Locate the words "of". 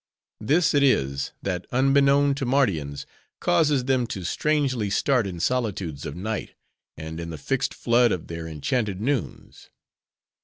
6.07-6.15, 8.11-8.25